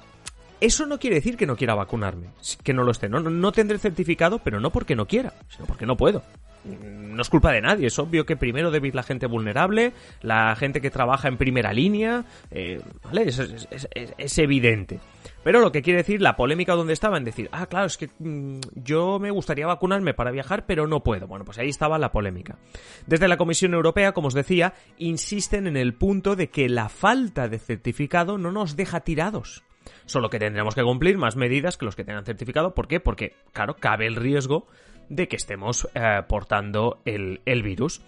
eso 0.60 0.86
no 0.86 0.98
quiere 0.98 1.16
decir 1.16 1.36
que 1.36 1.46
no 1.46 1.56
quiera 1.56 1.74
vacunarme, 1.74 2.28
que 2.62 2.74
no 2.74 2.82
lo 2.82 2.92
esté. 2.92 3.08
No, 3.08 3.20
no 3.20 3.52
tendré 3.52 3.76
el 3.76 3.80
certificado, 3.80 4.38
pero 4.38 4.60
no 4.60 4.70
porque 4.70 4.96
no 4.96 5.06
quiera, 5.06 5.32
sino 5.48 5.66
porque 5.66 5.86
no 5.86 5.96
puedo 5.96 6.22
no 6.64 7.22
es 7.22 7.28
culpa 7.28 7.52
de 7.52 7.60
nadie, 7.60 7.88
es 7.88 7.98
obvio 7.98 8.24
que 8.24 8.36
primero 8.36 8.70
debéis 8.70 8.94
la 8.94 9.02
gente 9.02 9.26
vulnerable, 9.26 9.92
la 10.20 10.54
gente 10.56 10.80
que 10.80 10.90
trabaja 10.90 11.28
en 11.28 11.36
primera 11.36 11.72
línea, 11.72 12.24
eh, 12.50 12.80
¿vale? 13.02 13.28
Es, 13.28 13.38
es, 13.38 13.88
es, 14.16 14.38
evidente. 14.38 15.00
Pero 15.44 15.60
lo 15.60 15.72
que 15.72 15.82
quiere 15.82 15.98
decir, 15.98 16.22
la 16.22 16.36
polémica 16.36 16.74
donde 16.74 16.92
estaba 16.92 17.16
en 17.16 17.24
decir, 17.24 17.48
ah, 17.52 17.66
claro, 17.66 17.86
es 17.86 17.96
que 17.96 18.10
mmm, 18.18 18.60
yo 18.74 19.18
me 19.18 19.30
gustaría 19.30 19.66
vacunarme 19.66 20.14
para 20.14 20.30
viajar, 20.30 20.66
pero 20.66 20.86
no 20.86 21.02
puedo. 21.02 21.26
Bueno, 21.26 21.44
pues 21.44 21.58
ahí 21.58 21.68
estaba 21.68 21.98
la 21.98 22.12
polémica. 22.12 22.58
Desde 23.06 23.28
la 23.28 23.36
Comisión 23.36 23.74
Europea, 23.74 24.12
como 24.12 24.28
os 24.28 24.34
decía, 24.34 24.74
insisten 24.98 25.66
en 25.66 25.76
el 25.76 25.94
punto 25.94 26.36
de 26.36 26.50
que 26.50 26.68
la 26.68 26.88
falta 26.88 27.48
de 27.48 27.58
certificado 27.58 28.38
no 28.38 28.52
nos 28.52 28.76
deja 28.76 29.00
tirados. 29.00 29.64
Solo 30.06 30.30
que 30.30 30.38
tendremos 30.38 30.74
que 30.74 30.82
cumplir 30.82 31.18
más 31.18 31.36
medidas 31.36 31.76
que 31.76 31.84
los 31.84 31.96
que 31.96 32.04
tengan 32.04 32.24
certificado. 32.24 32.74
¿Por 32.74 32.86
qué? 32.86 33.00
Porque, 33.00 33.34
claro, 33.52 33.74
cabe 33.74 34.06
el 34.06 34.16
riesgo 34.16 34.66
de 35.08 35.26
que 35.26 35.36
estemos 35.36 35.88
eh, 35.94 36.22
portando 36.28 37.00
el, 37.04 37.40
el 37.46 37.62
virus. 37.62 38.00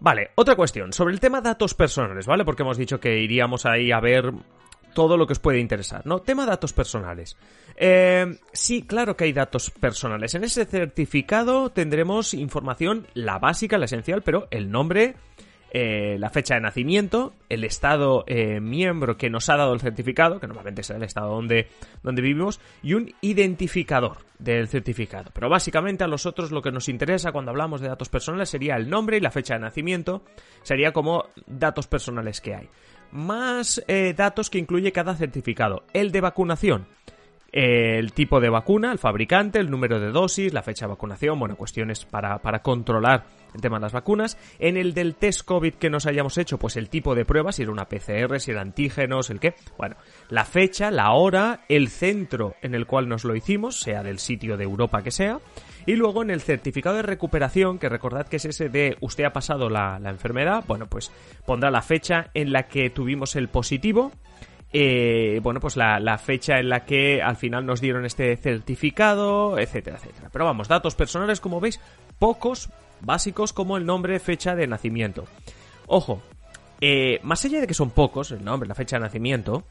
Vale, 0.00 0.30
otra 0.34 0.56
cuestión, 0.56 0.92
sobre 0.92 1.14
el 1.14 1.20
tema 1.20 1.40
datos 1.40 1.74
personales, 1.74 2.26
¿vale? 2.26 2.44
Porque 2.44 2.62
hemos 2.62 2.76
dicho 2.76 3.00
que 3.00 3.18
iríamos 3.18 3.64
ahí 3.64 3.92
a 3.92 4.00
ver 4.00 4.32
todo 4.94 5.16
lo 5.16 5.26
que 5.26 5.34
os 5.34 5.38
puede 5.38 5.58
interesar, 5.58 6.06
¿no? 6.06 6.20
Tema 6.20 6.46
datos 6.46 6.72
personales. 6.72 7.36
Eh, 7.76 8.38
sí, 8.52 8.82
claro 8.82 9.16
que 9.16 9.24
hay 9.24 9.32
datos 9.32 9.70
personales. 9.70 10.34
En 10.34 10.44
ese 10.44 10.64
certificado 10.64 11.70
tendremos 11.70 12.34
información, 12.34 13.06
la 13.14 13.38
básica, 13.38 13.78
la 13.78 13.86
esencial, 13.86 14.22
pero 14.22 14.46
el 14.50 14.70
nombre, 14.70 15.16
eh, 15.72 16.16
la 16.20 16.30
fecha 16.30 16.54
de 16.54 16.60
nacimiento, 16.60 17.34
el 17.48 17.64
estado 17.64 18.24
eh, 18.28 18.60
miembro 18.60 19.16
que 19.16 19.28
nos 19.28 19.48
ha 19.48 19.56
dado 19.56 19.74
el 19.74 19.80
certificado, 19.80 20.38
que 20.38 20.46
normalmente 20.46 20.82
es 20.82 20.90
el 20.90 21.02
estado 21.02 21.34
donde, 21.34 21.68
donde 22.02 22.22
vivimos, 22.22 22.60
y 22.82 22.94
un 22.94 23.12
identificador 23.20 24.18
del 24.38 24.68
certificado. 24.68 25.30
Pero 25.34 25.48
básicamente 25.48 26.04
a 26.04 26.06
nosotros 26.06 26.52
lo 26.52 26.62
que 26.62 26.70
nos 26.70 26.88
interesa 26.88 27.32
cuando 27.32 27.50
hablamos 27.50 27.80
de 27.80 27.88
datos 27.88 28.08
personales 28.08 28.50
sería 28.50 28.76
el 28.76 28.88
nombre 28.88 29.16
y 29.16 29.20
la 29.20 29.32
fecha 29.32 29.54
de 29.54 29.60
nacimiento, 29.60 30.22
sería 30.62 30.92
como 30.92 31.24
datos 31.46 31.88
personales 31.88 32.40
que 32.40 32.54
hay. 32.54 32.68
Más 33.14 33.82
eh, 33.88 34.12
datos 34.14 34.50
que 34.50 34.58
incluye 34.58 34.92
cada 34.92 35.14
certificado. 35.14 35.84
El 35.94 36.12
de 36.12 36.20
vacunación 36.20 36.86
el 37.54 38.12
tipo 38.12 38.40
de 38.40 38.48
vacuna, 38.48 38.90
el 38.90 38.98
fabricante, 38.98 39.60
el 39.60 39.70
número 39.70 40.00
de 40.00 40.10
dosis, 40.10 40.52
la 40.52 40.64
fecha 40.64 40.86
de 40.86 40.90
vacunación, 40.90 41.38
bueno, 41.38 41.54
cuestiones 41.54 42.04
para, 42.04 42.38
para 42.38 42.62
controlar 42.62 43.22
el 43.54 43.60
tema 43.60 43.78
de 43.78 43.82
las 43.82 43.92
vacunas. 43.92 44.36
En 44.58 44.76
el 44.76 44.94
del 44.94 45.14
test 45.14 45.42
COVID 45.44 45.74
que 45.74 45.90
nos 45.90 46.06
hayamos 46.06 46.36
hecho, 46.38 46.58
pues 46.58 46.76
el 46.76 46.88
tipo 46.88 47.14
de 47.14 47.24
pruebas, 47.24 47.56
si 47.56 47.62
era 47.62 47.72
una 47.72 47.88
PCR, 47.88 48.40
si 48.40 48.50
era 48.50 48.60
antígenos, 48.60 49.30
el 49.30 49.40
qué. 49.40 49.54
Bueno, 49.78 49.96
la 50.28 50.44
fecha, 50.44 50.90
la 50.90 51.12
hora, 51.12 51.60
el 51.68 51.88
centro 51.88 52.54
en 52.62 52.74
el 52.74 52.86
cual 52.86 53.08
nos 53.08 53.24
lo 53.24 53.34
hicimos, 53.34 53.80
sea 53.80 54.02
del 54.02 54.18
sitio 54.18 54.56
de 54.56 54.64
Europa 54.64 55.02
que 55.02 55.10
sea. 55.10 55.38
Y 55.86 55.96
luego 55.96 56.22
en 56.22 56.30
el 56.30 56.40
certificado 56.40 56.96
de 56.96 57.02
recuperación, 57.02 57.78
que 57.78 57.88
recordad 57.88 58.26
que 58.26 58.36
es 58.36 58.44
ese 58.44 58.68
de 58.68 58.96
usted 59.00 59.24
ha 59.24 59.32
pasado 59.32 59.68
la, 59.68 60.00
enfermedad, 60.04 60.64
bueno, 60.66 60.86
pues 60.86 61.12
pondrá 61.46 61.70
la 61.70 61.82
fecha 61.82 62.30
en 62.34 62.52
la 62.52 62.64
que 62.64 62.90
tuvimos 62.90 63.36
el 63.36 63.48
positivo. 63.48 64.12
eh, 64.76 65.38
bueno, 65.40 65.60
pues 65.60 65.76
la 65.76 66.18
fecha 66.18 66.58
en 66.58 66.68
la 66.68 66.84
que 66.84 67.22
al 67.22 67.36
final 67.36 67.64
nos 67.64 67.80
dieron 67.80 68.04
este 68.04 68.36
certificado, 68.36 69.56
etcétera, 69.58 69.98
etcétera. 69.98 70.30
Pero 70.32 70.44
vamos, 70.46 70.66
datos 70.66 70.96
personales, 70.96 71.40
como 71.40 71.60
veis, 71.60 71.80
pocos, 72.18 72.70
básicos, 73.04 73.52
como 73.52 73.76
el 73.76 73.86
nombre, 73.86 74.18
fecha 74.20 74.54
de 74.54 74.66
nacimiento. 74.66 75.24
Ojo, 75.86 76.22
eh, 76.80 77.20
más 77.22 77.44
allá 77.44 77.60
de 77.60 77.66
que 77.66 77.74
son 77.74 77.90
pocos, 77.90 78.30
el 78.30 78.44
nombre, 78.44 78.68
la 78.68 78.74
fecha 78.74 78.96
de 78.96 79.00
nacimiento, 79.00 79.64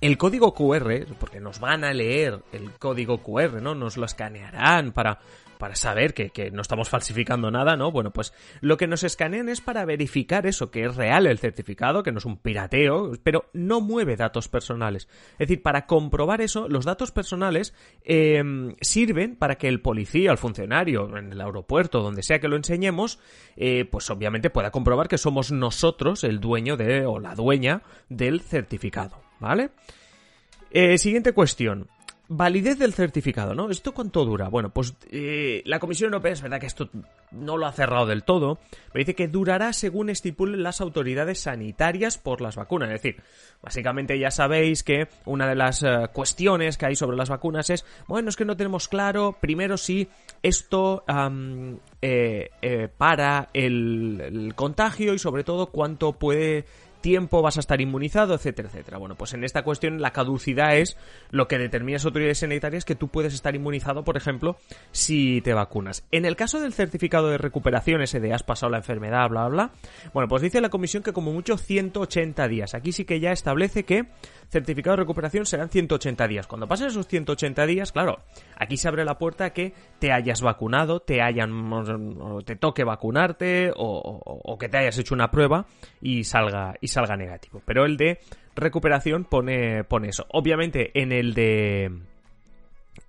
el 0.00 0.18
código 0.18 0.54
QR, 0.54 1.06
porque 1.18 1.40
nos 1.40 1.60
van 1.60 1.84
a 1.84 1.92
leer 1.92 2.40
el 2.52 2.72
código 2.72 3.18
QR, 3.18 3.62
¿no? 3.62 3.74
Nos 3.74 3.96
lo 3.96 4.06
escanearán 4.06 4.92
para, 4.92 5.20
para 5.58 5.74
saber 5.74 6.14
que, 6.14 6.50
no 6.50 6.62
estamos 6.62 6.88
falsificando 6.88 7.50
nada, 7.50 7.76
¿no? 7.76 7.90
Bueno, 7.90 8.12
pues 8.12 8.32
lo 8.60 8.76
que 8.76 8.86
nos 8.86 9.02
escanean 9.02 9.48
es 9.48 9.60
para 9.60 9.84
verificar 9.84 10.46
eso, 10.46 10.70
que 10.70 10.84
es 10.84 10.96
real 10.96 11.26
el 11.26 11.38
certificado, 11.38 12.02
que 12.02 12.12
no 12.12 12.18
es 12.18 12.24
un 12.24 12.36
pirateo, 12.36 13.12
pero 13.22 13.50
no 13.52 13.80
mueve 13.80 14.16
datos 14.16 14.48
personales. 14.48 15.08
Es 15.32 15.48
decir, 15.48 15.62
para 15.62 15.86
comprobar 15.86 16.40
eso, 16.40 16.68
los 16.68 16.84
datos 16.84 17.10
personales 17.10 17.74
eh, 18.04 18.42
sirven 18.80 19.36
para 19.36 19.56
que 19.56 19.68
el 19.68 19.80
policía, 19.80 20.30
el 20.30 20.38
funcionario, 20.38 21.16
en 21.16 21.32
el 21.32 21.40
aeropuerto, 21.40 22.02
donde 22.02 22.22
sea 22.22 22.40
que 22.40 22.48
lo 22.48 22.56
enseñemos, 22.56 23.18
eh, 23.56 23.84
pues 23.84 24.08
obviamente 24.10 24.50
pueda 24.50 24.70
comprobar 24.70 25.08
que 25.08 25.18
somos 25.18 25.52
nosotros 25.52 26.24
el 26.24 26.40
dueño 26.40 26.76
de, 26.76 27.06
o 27.06 27.18
la 27.18 27.34
dueña 27.34 27.82
del 28.08 28.40
certificado, 28.40 29.20
¿vale? 29.40 29.70
Eh, 30.70 30.98
siguiente 30.98 31.32
cuestión. 31.32 31.88
Validez 32.28 32.78
del 32.78 32.92
certificado, 32.92 33.54
¿no? 33.54 33.70
¿Esto 33.70 33.92
cuánto 33.92 34.24
dura? 34.24 34.48
Bueno, 34.48 34.70
pues 34.70 34.94
eh, 35.10 35.62
la 35.64 35.78
Comisión 35.78 36.08
Europea 36.08 36.32
es 36.32 36.42
verdad 36.42 36.60
que 36.60 36.66
esto 36.66 36.90
no 37.30 37.56
lo 37.56 37.66
ha 37.66 37.72
cerrado 37.72 38.06
del 38.06 38.24
todo, 38.24 38.58
pero 38.92 39.00
dice 39.00 39.14
que 39.14 39.28
durará 39.28 39.72
según 39.72 40.10
estipulen 40.10 40.62
las 40.62 40.80
autoridades 40.80 41.40
sanitarias 41.40 42.18
por 42.18 42.40
las 42.40 42.56
vacunas. 42.56 42.90
Es 42.90 43.02
decir, 43.02 43.22
básicamente 43.62 44.18
ya 44.18 44.30
sabéis 44.30 44.82
que 44.82 45.08
una 45.24 45.46
de 45.46 45.54
las 45.54 45.82
eh, 45.82 46.08
cuestiones 46.12 46.76
que 46.78 46.86
hay 46.86 46.96
sobre 46.96 47.16
las 47.16 47.28
vacunas 47.28 47.70
es, 47.70 47.84
bueno, 48.08 48.28
es 48.28 48.36
que 48.36 48.44
no 48.44 48.56
tenemos 48.56 48.88
claro, 48.88 49.36
primero 49.40 49.76
si 49.76 50.08
esto 50.42 51.04
eh, 52.02 52.50
eh, 52.62 52.88
para 52.96 53.50
el 53.52 54.52
contagio 54.54 55.14
y 55.14 55.18
sobre 55.18 55.44
todo 55.44 55.66
cuánto 55.66 56.12
puede 56.12 56.64
tiempo 57.06 57.40
vas 57.40 57.56
a 57.56 57.60
estar 57.60 57.80
inmunizado, 57.80 58.34
etcétera, 58.34 58.68
etcétera. 58.68 58.98
Bueno, 58.98 59.14
pues 59.14 59.32
en 59.32 59.44
esta 59.44 59.62
cuestión 59.62 60.02
la 60.02 60.10
caducidad 60.10 60.76
es 60.76 60.96
lo 61.30 61.46
que 61.46 61.56
determina 61.56 61.94
las 61.94 62.04
autoridades 62.04 62.38
sanitarias 62.38 62.84
que 62.84 62.96
tú 62.96 63.06
puedes 63.06 63.32
estar 63.32 63.54
inmunizado, 63.54 64.02
por 64.02 64.16
ejemplo, 64.16 64.56
si 64.90 65.40
te 65.42 65.54
vacunas. 65.54 66.04
En 66.10 66.24
el 66.24 66.34
caso 66.34 66.60
del 66.60 66.72
certificado 66.72 67.28
de 67.28 67.38
recuperación, 67.38 68.02
ese 68.02 68.18
de 68.18 68.34
has 68.34 68.42
pasado 68.42 68.72
la 68.72 68.78
enfermedad, 68.78 69.28
bla, 69.30 69.46
bla, 69.46 69.70
bueno, 70.12 70.26
pues 70.26 70.42
dice 70.42 70.60
la 70.60 70.68
comisión 70.68 71.04
que 71.04 71.12
como 71.12 71.32
mucho 71.32 71.56
180 71.56 72.48
días. 72.48 72.74
Aquí 72.74 72.90
sí 72.90 73.04
que 73.04 73.20
ya 73.20 73.30
establece 73.30 73.84
que 73.84 74.06
certificado 74.48 74.96
de 74.96 75.02
recuperación 75.02 75.46
serán 75.46 75.68
180 75.68 76.26
días. 76.26 76.48
Cuando 76.48 76.66
pasen 76.66 76.88
esos 76.88 77.06
180 77.06 77.66
días, 77.66 77.92
claro, 77.92 78.18
aquí 78.56 78.76
se 78.76 78.88
abre 78.88 79.04
la 79.04 79.16
puerta 79.16 79.44
a 79.44 79.50
que 79.50 79.74
te 80.00 80.10
hayas 80.10 80.42
vacunado, 80.42 80.98
te 80.98 81.22
hayan, 81.22 81.70
te 82.44 82.56
toque 82.56 82.82
vacunarte 82.82 83.70
o, 83.76 84.56
que 84.58 84.68
te 84.68 84.78
hayas 84.78 84.98
hecho 84.98 85.14
una 85.14 85.30
prueba 85.30 85.66
y 86.00 86.24
salga 86.24 86.74
negativo. 87.16 87.62
Pero 87.64 87.84
el 87.84 87.96
de 87.96 88.18
recuperación 88.54 89.24
pone, 89.24 89.84
pone 89.84 90.08
eso. 90.08 90.26
Obviamente 90.30 90.90
en 90.94 91.12
el 91.12 91.34
de 91.34 91.92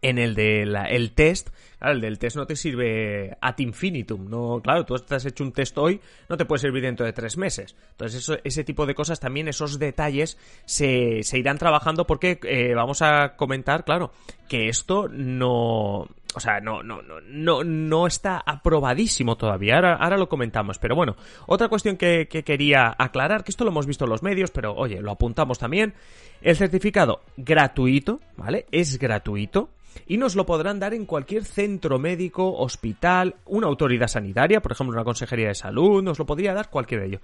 en 0.02 0.20
el 0.20 0.36
de 0.36 0.64
el 0.90 1.12
test, 1.14 1.50
claro, 1.80 1.96
el 1.96 2.02
del 2.02 2.20
test 2.20 2.36
no 2.36 2.46
te 2.46 2.56
sirve 2.56 3.38
ad 3.42 3.58
infinitum, 3.60 4.30
no, 4.30 4.60
claro, 4.62 4.86
tú 4.86 4.96
has 4.96 5.26
hecho 5.26 5.44
un 5.44 5.52
test 5.52 5.78
hoy, 5.78 6.00
no 6.30 6.38
te 6.38 6.46
puede 6.46 6.62
servir 6.62 6.84
dentro 6.84 7.06
de 7.06 7.14
tres 7.14 7.38
meses. 7.38 7.76
Entonces, 7.92 8.40
ese 8.44 8.64
tipo 8.64 8.86
de 8.86 8.96
cosas 8.96 9.20
también, 9.20 9.48
esos 9.48 9.80
detalles 9.80 10.38
se, 10.66 11.24
se 11.24 11.40
irán 11.40 11.58
trabajando 11.58 12.06
porque 12.06 12.40
eh, 12.44 12.74
vamos 12.76 13.02
a 13.02 13.36
comentar, 13.36 13.86
claro, 13.86 14.12
que 14.48 14.70
esto 14.70 15.08
no, 15.10 16.08
o 16.38 16.40
sea, 16.40 16.60
no, 16.60 16.84
no, 16.84 17.02
no, 17.02 17.64
no, 17.64 18.08
está 18.08 18.44
aprobadísimo 18.46 19.36
todavía. 19.38 19.76
Ahora, 19.76 19.96
ahora 19.96 20.18
lo 20.18 20.30
comentamos. 20.30 20.78
Pero 20.78 20.96
bueno, 20.96 21.16
otra 21.48 21.68
cuestión 21.68 21.98
que, 21.98 22.28
que 22.28 22.44
quería 22.44 22.96
aclarar, 22.98 23.44
que 23.44 23.52
esto 23.52 23.64
lo 23.64 23.72
hemos 23.72 23.88
visto 23.88 24.06
en 24.06 24.12
los 24.12 24.22
medios, 24.22 24.52
pero 24.52 24.76
oye, 24.76 25.02
lo 25.02 25.12
apuntamos 25.12 25.58
también. 25.58 25.96
El 26.42 26.56
certificado 26.56 27.22
gratuito, 27.36 28.20
¿vale? 28.36 28.68
Es 28.72 29.00
gratuito. 29.00 29.70
Y 30.06 30.18
nos 30.18 30.36
lo 30.36 30.46
podrán 30.46 30.80
dar 30.80 30.94
en 30.94 31.08
cualquier 31.08 31.44
centro 31.44 31.98
médico, 31.98 32.54
hospital, 32.54 33.36
una 33.46 33.66
autoridad 33.66 34.08
sanitaria, 34.08 34.62
por 34.62 34.74
ejemplo, 34.74 34.94
una 34.96 35.04
consejería 35.04 35.48
de 35.48 35.56
salud, 35.56 36.04
nos 36.04 36.20
lo 36.20 36.28
podría 36.28 36.54
dar 36.54 36.70
cualquiera 36.70 37.02
de 37.02 37.10
ellos. 37.10 37.22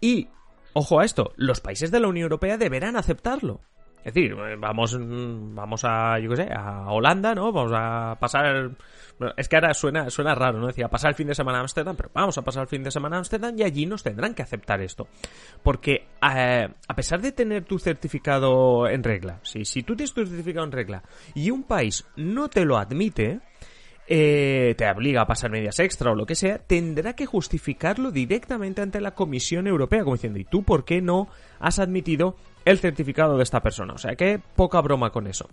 Y, 0.00 0.26
ojo 0.72 0.98
a 0.98 1.04
esto, 1.04 1.32
los 1.36 1.60
países 1.60 1.92
de 1.92 2.00
la 2.00 2.08
Unión 2.08 2.24
Europea 2.24 2.58
deberán 2.58 2.96
aceptarlo. 2.96 3.60
Es 4.06 4.14
decir, 4.14 4.36
vamos, 4.36 4.96
vamos 5.00 5.84
a, 5.84 6.20
yo 6.20 6.30
qué 6.30 6.36
sé, 6.36 6.48
a 6.54 6.92
Holanda, 6.92 7.34
¿no? 7.34 7.50
Vamos 7.50 7.72
a 7.74 8.16
pasar... 8.20 8.70
es 9.36 9.48
que 9.48 9.56
ahora 9.56 9.74
suena, 9.74 10.08
suena 10.10 10.32
raro, 10.32 10.60
¿no? 10.60 10.68
Decía, 10.68 10.86
pasar 10.86 11.08
el 11.08 11.16
fin 11.16 11.26
de 11.26 11.34
semana 11.34 11.58
a 11.58 11.62
Ámsterdam, 11.62 11.96
pero 11.96 12.10
vamos 12.14 12.38
a 12.38 12.42
pasar 12.42 12.62
el 12.62 12.68
fin 12.68 12.84
de 12.84 12.92
semana 12.92 13.16
a 13.16 13.18
Ámsterdam 13.18 13.58
y 13.58 13.64
allí 13.64 13.84
nos 13.84 14.04
tendrán 14.04 14.32
que 14.32 14.42
aceptar 14.42 14.80
esto. 14.80 15.08
Porque 15.60 16.06
eh, 16.22 16.68
a 16.86 16.94
pesar 16.94 17.20
de 17.20 17.32
tener 17.32 17.64
tu 17.64 17.80
certificado 17.80 18.86
en 18.86 19.02
regla, 19.02 19.40
si, 19.42 19.64
si 19.64 19.82
tú 19.82 19.96
tienes 19.96 20.14
tu 20.14 20.24
certificado 20.24 20.64
en 20.64 20.70
regla 20.70 21.02
y 21.34 21.50
un 21.50 21.64
país 21.64 22.06
no 22.14 22.48
te 22.48 22.64
lo 22.64 22.78
admite, 22.78 23.40
eh, 24.06 24.76
te 24.78 24.88
obliga 24.88 25.22
a 25.22 25.26
pasar 25.26 25.50
medias 25.50 25.80
extra 25.80 26.12
o 26.12 26.14
lo 26.14 26.26
que 26.26 26.36
sea, 26.36 26.58
tendrá 26.58 27.14
que 27.14 27.26
justificarlo 27.26 28.12
directamente 28.12 28.82
ante 28.82 29.00
la 29.00 29.16
Comisión 29.16 29.66
Europea, 29.66 30.04
como 30.04 30.14
diciendo, 30.14 30.38
¿y 30.38 30.44
tú 30.44 30.62
por 30.62 30.84
qué 30.84 31.02
no 31.02 31.26
has 31.58 31.80
admitido 31.80 32.36
el 32.66 32.78
certificado 32.78 33.38
de 33.38 33.42
esta 33.42 33.62
persona? 33.62 33.94
O 33.94 33.98
sea 33.98 34.14
que 34.16 34.38
poca 34.54 34.82
broma 34.82 35.10
con 35.10 35.26
eso. 35.26 35.48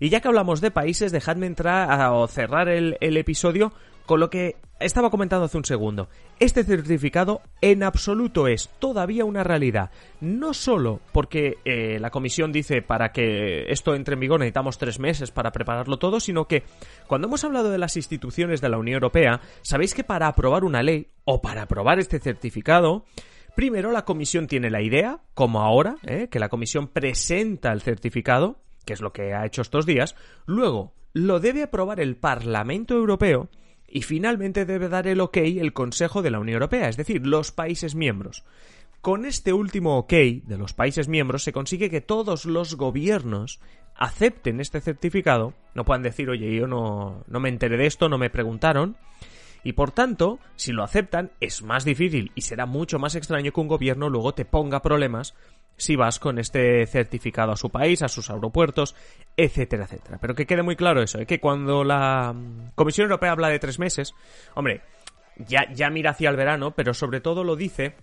Y 0.00 0.08
ya 0.08 0.20
que 0.20 0.26
hablamos 0.26 0.60
de 0.60 0.72
países, 0.72 1.12
dejadme 1.12 1.46
entrar 1.46 2.10
o 2.10 2.26
cerrar 2.26 2.68
el, 2.68 2.96
el 3.00 3.16
episodio 3.16 3.72
con 4.06 4.20
lo 4.20 4.30
que 4.30 4.56
estaba 4.80 5.10
comentando 5.10 5.46
hace 5.46 5.56
un 5.56 5.64
segundo. 5.64 6.08
Este 6.40 6.64
certificado 6.64 7.42
en 7.60 7.82
absoluto 7.82 8.48
es 8.48 8.68
todavía 8.78 9.24
una 9.24 9.44
realidad. 9.44 9.90
No 10.20 10.52
solo 10.52 11.00
porque 11.12 11.58
eh, 11.64 11.98
la 12.00 12.10
comisión 12.10 12.52
dice 12.52 12.82
para 12.82 13.12
que 13.12 13.64
esto 13.68 13.94
entre 13.94 14.14
en 14.14 14.20
vigor 14.20 14.40
necesitamos 14.40 14.78
tres 14.78 14.98
meses 14.98 15.30
para 15.30 15.52
prepararlo 15.52 15.98
todo, 15.98 16.20
sino 16.20 16.46
que 16.46 16.64
cuando 17.06 17.28
hemos 17.28 17.44
hablado 17.44 17.70
de 17.70 17.78
las 17.78 17.96
instituciones 17.96 18.60
de 18.60 18.68
la 18.68 18.78
Unión 18.78 18.94
Europea, 18.94 19.40
sabéis 19.62 19.94
que 19.94 20.04
para 20.04 20.28
aprobar 20.28 20.64
una 20.64 20.82
ley 20.82 21.08
o 21.24 21.40
para 21.40 21.62
aprobar 21.62 21.98
este 21.98 22.18
certificado, 22.18 23.04
Primero, 23.54 23.92
la 23.92 24.04
comisión 24.04 24.48
tiene 24.48 24.68
la 24.68 24.82
idea, 24.82 25.20
como 25.34 25.60
ahora, 25.60 25.96
¿eh? 26.02 26.28
que 26.30 26.40
la 26.40 26.48
comisión 26.48 26.88
presenta 26.88 27.72
el 27.72 27.82
certificado, 27.82 28.58
que 28.84 28.92
es 28.92 29.00
lo 29.00 29.12
que 29.12 29.32
ha 29.32 29.46
hecho 29.46 29.62
estos 29.62 29.86
días. 29.86 30.16
Luego, 30.44 30.92
lo 31.12 31.38
debe 31.38 31.62
aprobar 31.62 32.00
el 32.00 32.16
Parlamento 32.16 32.94
Europeo 32.94 33.48
y 33.86 34.02
finalmente 34.02 34.64
debe 34.64 34.88
dar 34.88 35.06
el 35.06 35.20
ok 35.20 35.36
el 35.36 35.72
Consejo 35.72 36.20
de 36.20 36.32
la 36.32 36.40
Unión 36.40 36.54
Europea, 36.54 36.88
es 36.88 36.96
decir, 36.96 37.26
los 37.26 37.52
países 37.52 37.94
miembros. 37.94 38.44
Con 39.00 39.24
este 39.24 39.52
último 39.52 39.98
ok 39.98 40.12
de 40.12 40.58
los 40.58 40.72
países 40.72 41.06
miembros 41.06 41.44
se 41.44 41.52
consigue 41.52 41.90
que 41.90 42.00
todos 42.00 42.46
los 42.46 42.74
gobiernos 42.74 43.60
acepten 43.94 44.60
este 44.60 44.80
certificado, 44.80 45.54
no 45.74 45.84
puedan 45.84 46.02
decir, 46.02 46.28
oye, 46.28 46.52
yo 46.52 46.66
no, 46.66 47.22
no 47.28 47.38
me 47.38 47.50
enteré 47.50 47.76
de 47.76 47.86
esto, 47.86 48.08
no 48.08 48.18
me 48.18 48.30
preguntaron, 48.30 48.96
y 49.64 49.72
por 49.72 49.90
tanto, 49.90 50.38
si 50.56 50.72
lo 50.72 50.84
aceptan, 50.84 51.32
es 51.40 51.62
más 51.62 51.84
difícil 51.84 52.30
y 52.34 52.42
será 52.42 52.66
mucho 52.66 52.98
más 52.98 53.14
extraño 53.14 53.50
que 53.50 53.60
un 53.60 53.68
gobierno 53.68 54.10
luego 54.10 54.34
te 54.34 54.44
ponga 54.44 54.82
problemas 54.82 55.34
si 55.76 55.96
vas 55.96 56.20
con 56.20 56.38
este 56.38 56.86
certificado 56.86 57.50
a 57.50 57.56
su 57.56 57.70
país, 57.70 58.02
a 58.02 58.08
sus 58.08 58.30
aeropuertos, 58.30 58.94
etcétera, 59.36 59.84
etcétera. 59.84 60.18
Pero 60.20 60.34
que 60.34 60.46
quede 60.46 60.62
muy 60.62 60.76
claro 60.76 61.02
eso, 61.02 61.18
¿eh? 61.18 61.26
que 61.26 61.40
cuando 61.40 61.82
la 61.82 62.32
mm, 62.32 62.72
Comisión 62.74 63.06
Europea 63.06 63.32
habla 63.32 63.48
de 63.48 63.58
tres 63.58 63.78
meses, 63.78 64.14
hombre, 64.54 64.82
ya, 65.36 65.72
ya 65.72 65.90
mira 65.90 66.10
hacia 66.10 66.30
el 66.30 66.36
verano, 66.36 66.72
pero 66.72 66.94
sobre 66.94 67.20
todo 67.20 67.42
lo 67.42 67.56
dice 67.56 67.96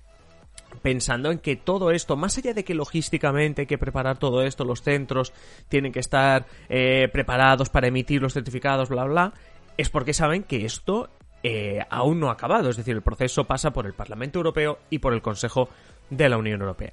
pensando 0.81 1.31
en 1.31 1.39
que 1.39 1.55
todo 1.57 1.91
esto, 1.91 2.15
más 2.15 2.37
allá 2.37 2.53
de 2.53 2.63
que 2.63 2.73
logísticamente 2.73 3.61
hay 3.61 3.67
que 3.67 3.77
preparar 3.77 4.17
todo 4.17 4.41
esto, 4.41 4.63
los 4.63 4.81
centros 4.81 5.33
tienen 5.69 5.91
que 5.91 5.99
estar 5.99 6.45
eh, 6.69 7.07
preparados 7.11 7.69
para 7.69 7.87
emitir 7.87 8.21
los 8.21 8.33
certificados, 8.33 8.89
bla, 8.89 9.03
bla, 9.03 9.33
es 9.77 9.89
porque 9.89 10.13
saben 10.13 10.43
que 10.43 10.65
esto 10.65 11.09
eh, 11.43 11.79
aún 11.89 12.19
no 12.19 12.29
ha 12.29 12.33
acabado. 12.33 12.69
Es 12.69 12.77
decir, 12.77 12.95
el 12.95 13.01
proceso 13.01 13.45
pasa 13.45 13.71
por 13.71 13.85
el 13.85 13.93
Parlamento 13.93 14.39
Europeo 14.39 14.79
y 14.89 14.99
por 14.99 15.13
el 15.13 15.21
Consejo 15.21 15.69
de 16.09 16.29
la 16.29 16.37
Unión 16.37 16.61
Europea. 16.61 16.91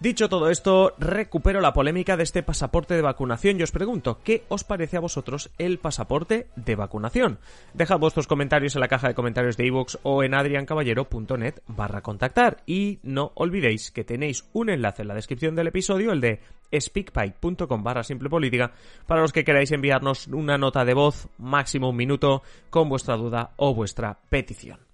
Dicho 0.00 0.28
todo 0.28 0.50
esto, 0.50 0.92
recupero 0.98 1.60
la 1.60 1.72
polémica 1.72 2.16
de 2.16 2.24
este 2.24 2.42
pasaporte 2.42 2.94
de 2.94 3.00
vacunación 3.00 3.58
y 3.58 3.62
os 3.62 3.70
pregunto, 3.70 4.18
¿qué 4.24 4.44
os 4.48 4.64
parece 4.64 4.96
a 4.96 5.00
vosotros 5.00 5.50
el 5.56 5.78
pasaporte 5.78 6.48
de 6.56 6.74
vacunación? 6.74 7.38
Dejad 7.74 8.00
vuestros 8.00 8.26
comentarios 8.26 8.74
en 8.74 8.80
la 8.80 8.88
caja 8.88 9.08
de 9.08 9.14
comentarios 9.14 9.56
de 9.56 9.66
iVoox 9.66 9.98
o 10.02 10.24
en 10.24 10.34
adriancaballero.net 10.34 11.60
barra 11.68 12.02
contactar 12.02 12.58
y 12.66 12.98
no 13.04 13.30
olvidéis 13.36 13.92
que 13.92 14.04
tenéis 14.04 14.44
un 14.52 14.68
enlace 14.68 15.02
en 15.02 15.08
la 15.08 15.14
descripción 15.14 15.54
del 15.54 15.68
episodio, 15.68 16.12
el 16.12 16.20
de 16.20 16.40
speakpipe.com 16.76 17.82
barra 17.84 18.02
simple 18.02 18.28
política, 18.28 18.72
para 19.06 19.22
los 19.22 19.32
que 19.32 19.44
queráis 19.44 19.70
enviarnos 19.70 20.26
una 20.26 20.58
nota 20.58 20.84
de 20.84 20.94
voz, 20.94 21.28
máximo 21.38 21.90
un 21.90 21.96
minuto, 21.96 22.42
con 22.68 22.88
vuestra 22.88 23.16
duda 23.16 23.52
o 23.56 23.74
vuestra 23.74 24.18
petición. 24.28 24.93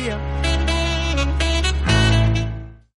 día. 0.00 0.69